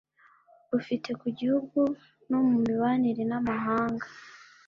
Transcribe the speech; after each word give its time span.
rufite 0.71 1.09
ku 1.21 1.27
gihugu 1.39 1.79
no 2.29 2.39
mu 2.47 2.55
mibanire 2.65 3.23
n 3.27 3.33
amahanga 3.39 4.05